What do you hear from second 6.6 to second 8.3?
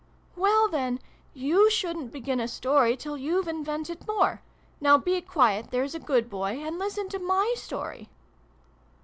listen to my story."